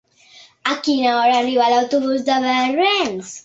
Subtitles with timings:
[0.71, 3.35] A quina hora arriba l'autobús de Barbens?